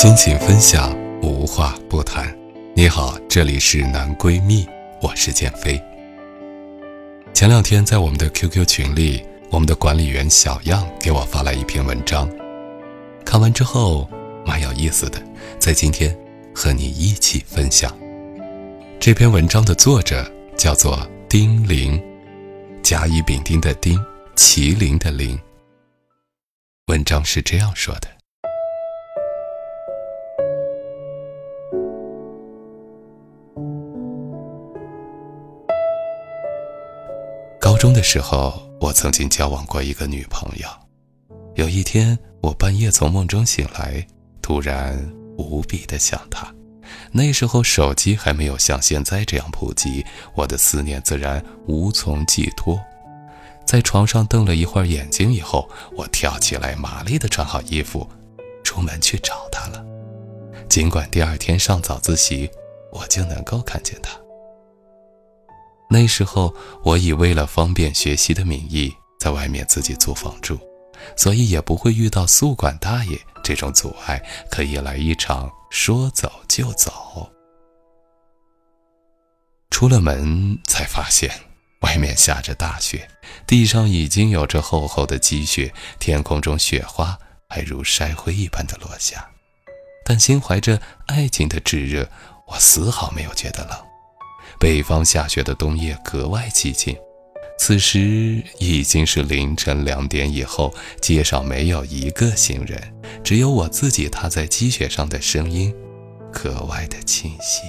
[0.00, 2.32] 心情分享，无话不谈。
[2.72, 4.64] 你好，这里是男闺蜜，
[5.02, 5.76] 我是建飞。
[7.34, 12.30] 前两天在我们的 QQ 群里，我们的管理员小样给我发来一篇文章，
[13.24, 14.08] 看完之后
[14.46, 15.20] 蛮有意思的，
[15.58, 16.16] 在今天
[16.54, 17.92] 和你一起分享。
[19.00, 20.24] 这篇文章的作者
[20.56, 22.00] 叫做丁玲，
[22.84, 24.00] 甲乙丙丁的丁，
[24.36, 25.36] 麒麟的麟。
[26.86, 28.06] 文章是这样说的。
[37.78, 40.68] 中的时候，我曾经交往过一个女朋友。
[41.54, 44.04] 有一天，我半夜从梦中醒来，
[44.42, 44.98] 突然
[45.36, 46.52] 无比的想她。
[47.12, 52.80] 那时候手机还没有像现在这样普及，我的思念自然无从寄托。
[53.64, 58.08] 在床上瞪了一会儿眼睛以后，我跳起来，麻利的穿好衣服，
[58.64, 59.84] 出门去找她了。
[60.68, 62.50] 尽管第二天上早自习，
[62.90, 64.10] 我就能够看见她。
[65.90, 70.58] 那时候，我以为了方便学习的名义，在外面自己租房住，
[71.16, 77.32] 所以也不会遇到宿管大爷这种阻碍，可以来一场说走就走。
[79.70, 81.30] 出了门才发现，
[81.80, 83.08] 外面下着大雪，
[83.46, 89.30] 地上已经有着厚厚的积雪，天空中雪花还如筛灰一般的落下。
[90.04, 92.10] 但心怀着爱情的炙热，
[92.48, 93.87] 我丝毫没有觉得冷。
[94.58, 96.96] 北方下雪的冬夜格外寂静，
[97.58, 102.80] 此时已经是凌晨两点以后，街上没有一个行人，
[103.22, 105.72] 只有我自己踏在积雪上的声音，
[106.32, 107.62] 格外的清晰。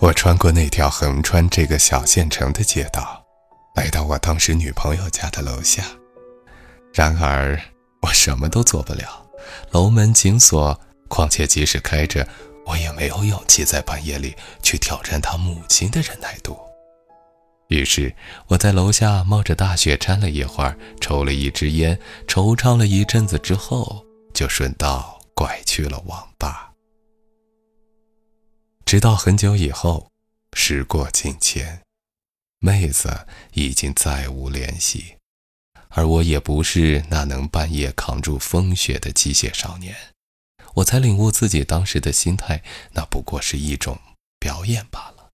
[0.00, 3.24] 我穿过那条横穿这个小县城的街道，
[3.76, 5.84] 来到我当时女朋友家的楼下，
[6.92, 7.60] 然而。
[8.00, 9.26] 我什么都做不了，
[9.72, 10.78] 楼门紧锁，
[11.08, 12.26] 况且即使开着，
[12.66, 16.58] 我也没有勇气在半夜里去挑战他母亲的忍耐度。
[17.68, 18.14] 于是
[18.46, 26.72] 我在楼下冒着大雪站了一会儿，抽了一支烟，惆怅了一阵子之后，就顺道拐去了网吧。
[28.86, 30.10] 直到很久以后，
[30.54, 31.82] 时过境迁，
[32.58, 35.17] 妹子已经再无联系。
[35.90, 39.94] 而我也不是那能半夜扛住风雪的机械少年，
[40.74, 42.62] 我才领悟自己当时的心态，
[42.92, 43.98] 那不过是一种
[44.38, 45.30] 表演罢了。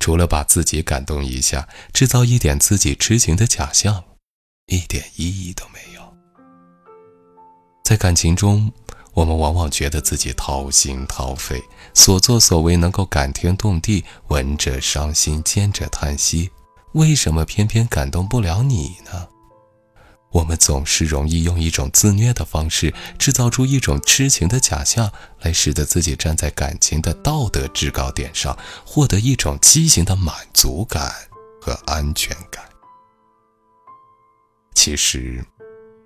[0.00, 4.04] 除了把自己感动一下，制造一点自己痴情的假象，
[4.66, 6.14] 一点意义都没有。
[7.84, 8.70] 在感情中，
[9.14, 11.60] 我们往往觉得自己掏心掏肺，
[11.94, 16.50] 所作所为能够感天动地，闻者伤心，见者叹息。
[16.92, 19.28] 为什么偏偏感动不了你呢？
[20.30, 31.10] 我们总是容易用一种自虐的方式，制造出一种痴情的假象，来使得自己站在感情的道德制高点上，获得一种畸形的满足感
[31.60, 32.62] 和安全感。
[34.74, 35.44] 其实，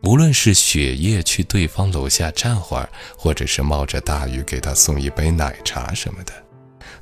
[0.05, 6.33] 无论是雪夜去对方楼下站会儿，或者是冒着大雨给他送一杯奶茶什么的，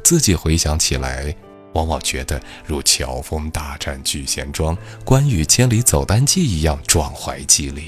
[0.03, 1.37] 自己回想起来。
[1.73, 7.85] 往往觉得如乔峰大战聚贤庄、关羽千里走单骑一样壮怀激烈，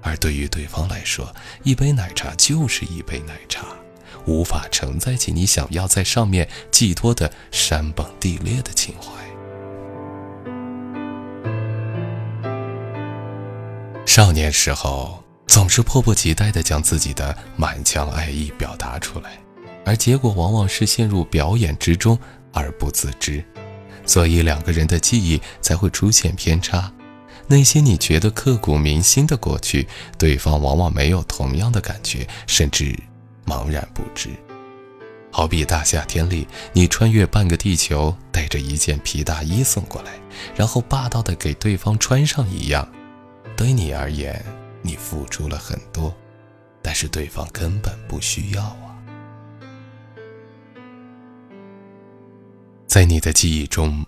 [0.00, 1.34] 而对于对方来说，
[1.64, 3.66] 一杯奶茶就是一杯奶茶，
[4.26, 9.10] 无法承载起你想要在上面寄托的山崩地裂的情怀。
[14.06, 19.38] 少年时候总是迫不及待地将自己的满腔爱意表达出来，
[19.84, 22.18] 而结果往往是陷入表演之中。
[22.52, 23.44] 而不自知，
[24.06, 26.92] 所以两个人的记忆才会出现偏差。
[27.48, 32.98] 那些你觉得刻骨铭心的过去，对方往往没有同样的感觉，甚至
[33.44, 34.30] 茫然不知。
[35.30, 40.12] 好比大夏天里，你穿越半个地球，带着一件皮大衣送过来，
[40.54, 42.86] 然后霸道的给对方穿上一样。
[43.56, 44.44] 对你而言，
[44.82, 46.14] 你付出了很多，
[46.82, 48.62] 但是对方根本不需要
[52.92, 54.04] 在你的记忆中，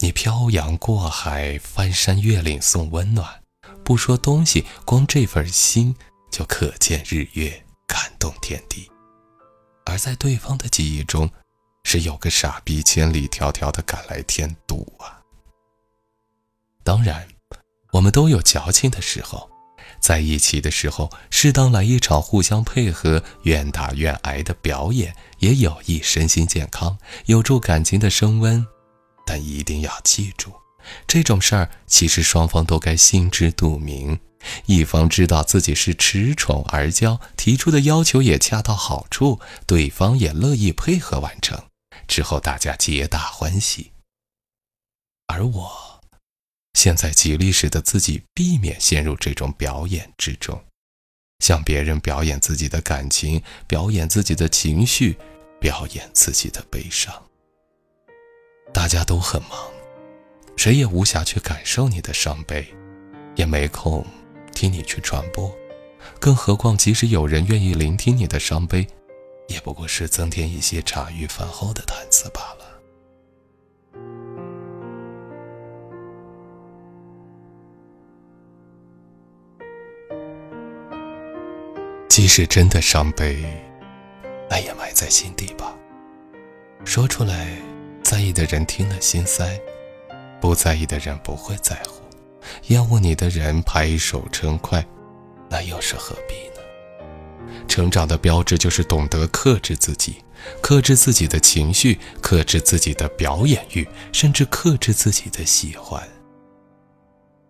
[0.00, 3.44] 你漂洋过海、翻山越岭送温暖，
[3.84, 5.94] 不说东西，光这份心
[6.32, 8.90] 就可见日月，感动天地。
[9.86, 11.30] 而在对方的记忆中，
[11.84, 15.22] 是有个傻逼千里迢迢的赶来添堵啊。
[16.82, 17.28] 当然，
[17.92, 19.48] 我们都有矫情的时候，
[20.04, 28.66] 在一起的时候，适当来一场互相配合、愿打愿挨的表演，也有益身心健康，有助感情的升温。
[29.24, 30.52] 但一定要记住，
[31.06, 34.20] 这种事儿其实双方都该心知肚明。
[34.66, 41.58] 一方知道自己是恃宠而骄，提出的要求也恰到好处，对方也乐意配合完成，
[42.06, 43.92] 之后大家皆大欢喜。
[45.28, 45.93] 而我，
[46.74, 50.62] 现在极力使得自己避免陷入这种表演之中，
[51.38, 55.16] 向别人表演自己的感情，表演自己的情绪，
[55.58, 57.14] 表演自己的悲伤。
[58.72, 59.70] 大家都很忙，
[60.56, 62.66] 谁也无暇去感受你的伤悲，
[63.36, 64.04] 也没空。
[64.52, 65.52] 听你去传播，
[66.20, 68.86] 更何况即使有人愿意聆听你的伤悲，
[69.48, 72.63] 也不过是增添一些茶余饭后的谈资罢了。
[82.14, 83.44] 即使真的伤悲，
[84.48, 85.74] 那也埋在心底吧。
[86.84, 87.48] 说出来，
[88.04, 89.44] 在意的人听了心塞；
[90.40, 92.04] 不在意的人不会在乎。
[92.68, 94.86] 厌恶你的人拍手称快，
[95.50, 97.64] 那又是何必呢？
[97.66, 100.22] 成长的标志就是懂得克制自己，
[100.62, 106.00] 克制自己的情绪，克制自己的表演欲，甚至克制自己的喜欢。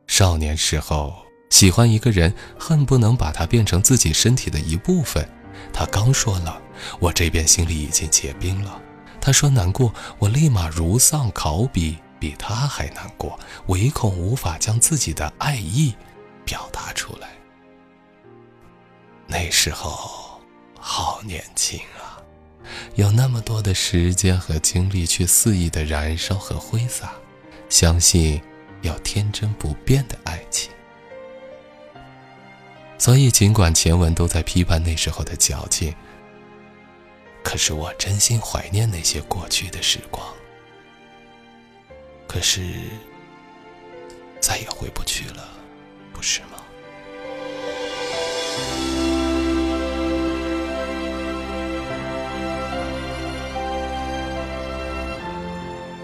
[0.06, 1.14] 少年时候
[1.54, 5.24] 喜欢一个人，恨不能把他变成自己身体的一部分。
[5.72, 6.60] 他刚说了，
[6.98, 8.82] 我这边心里已经结冰了。
[9.20, 11.96] 他说难过，我立马如丧考妣。
[12.18, 15.94] 比他还难过，唯恐无法将自己的爱意
[16.44, 17.28] 表达出来。
[19.28, 20.40] 那时候
[20.80, 22.18] 好年轻啊，
[22.96, 27.12] 有那么多的时间和精力去肆意的燃烧和挥洒，
[27.68, 28.40] 相信
[28.82, 30.73] 要天真不变的爱情。
[33.04, 35.94] 所以，尽管前文都在批判那时候的矫情，
[37.42, 40.26] 可是我真心怀念那些过去的时光。
[42.26, 42.62] 可是，
[44.40, 45.46] 再也回不去了，
[46.14, 46.62] 不是吗？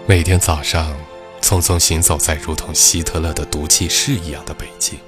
[0.05, 0.95] 每天早上，
[1.41, 4.99] 匆匆行走在如同希特勒的毒气室一样的北京，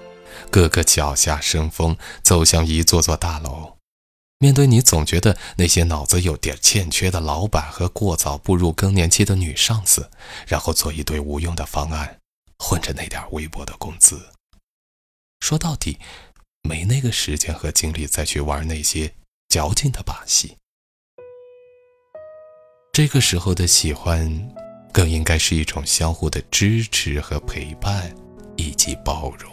[0.53, 3.79] 个个脚下生风，走向一座座大楼。
[4.37, 10.11] 面对你，总觉得那些脑子有点欠缺的老板和过早步入更年期的女上司，
[10.45, 12.19] 然后做一堆无用的方案，
[12.59, 14.29] 混着那点微薄的工资。
[15.39, 15.97] 说到底，
[16.61, 19.15] 没那个时间和精力再去玩那些
[19.49, 20.57] 矫情的把戏。
[22.91, 24.53] 这个时候的喜欢，
[24.91, 28.15] 更应该是一种相互的支持和陪伴，
[28.55, 29.51] 以及包容。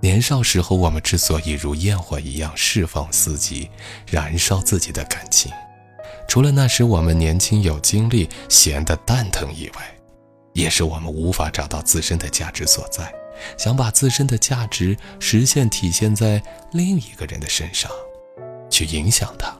[0.00, 3.70] 年少时候，我们之所以如焰火一样释放自己，
[4.06, 5.52] 燃烧自己的感情，
[6.26, 9.94] 除了那时我们年轻有精力、闲得蛋疼以外，
[10.54, 13.12] 也是我们无法找到自身的价值所在，
[13.58, 16.42] 想把自身的价值实现体现在
[16.72, 17.90] 另一个人的身上，
[18.70, 19.54] 去影响他、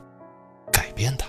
[0.72, 1.26] 改变他。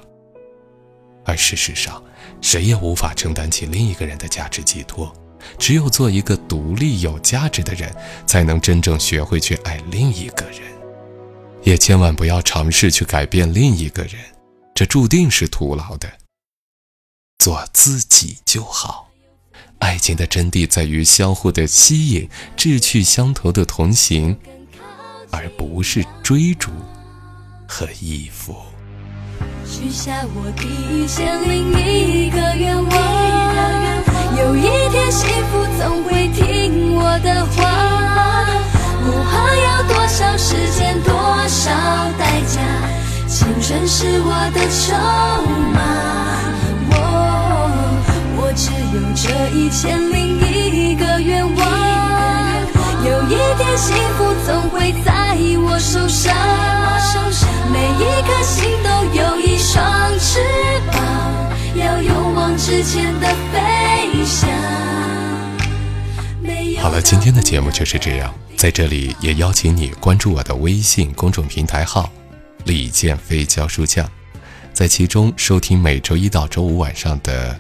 [1.26, 2.02] 而事实上，
[2.42, 5.14] 谁也无法承担起另一个人的价值寄托。
[5.58, 7.94] 只有做一个独立有价值的人，
[8.26, 10.62] 才能真正学会去爱另一个人，
[11.64, 14.16] 也千万不要尝试去改变另一个人，
[14.74, 16.12] 这注定是徒劳的。
[17.40, 19.10] 做自己就好。
[19.80, 24.38] 爱情的真谛在于相互的吸引，志趣相投的同行，
[25.32, 26.70] 而不是追逐
[27.68, 28.56] 和依附。
[29.66, 33.31] 许下我第一千零一个愿望，
[34.42, 37.58] 有一天幸福总会听我的话，
[39.06, 41.14] 不怕要多少时间多
[41.48, 41.70] 少
[42.18, 42.60] 代价，
[43.28, 44.96] 青春是我的筹
[45.72, 45.80] 码。
[46.90, 46.96] 我
[48.38, 49.24] 我只有这
[49.56, 51.60] 一千零一个愿望，
[53.06, 56.34] 有一天幸福总会在我手上，
[57.72, 59.52] 每一颗心都有一。
[59.62, 59.82] 双
[60.20, 60.40] 翅
[60.92, 61.00] 膀，
[61.76, 63.28] 要勇往直前的
[66.82, 72.12] 好了，今天的节目就是这样，在这里也邀请你关注我的微信公众平台号
[72.66, 74.10] “李建飞教书匠”，
[74.74, 77.54] 在其中收听每周一到周五晚上的《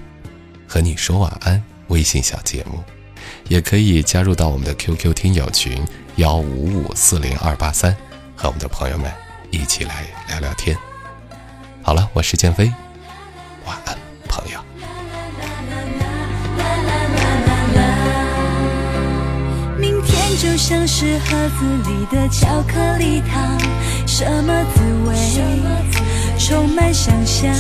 [0.68, 1.58] 和你说晚安》
[1.90, 2.84] 微信小节目，
[3.48, 5.86] 也可以加入到我们的 QQ 听友群
[6.16, 7.96] 幺五五四零二八三，
[8.36, 9.10] 和我们的朋友们
[9.52, 10.76] 一起来聊聊天。
[11.84, 12.74] 好了，我是建飞，
[13.68, 13.96] 晚安，
[14.28, 14.71] 朋友。
[20.42, 23.60] 就像是盒子里的巧克力糖，
[24.08, 25.16] 什么滋味？
[26.40, 27.54] 充满想象。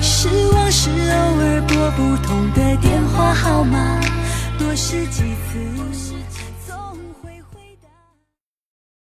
[0.00, 3.98] 失望是偶尔拨不通的电话号码，
[4.60, 5.79] 多试几次。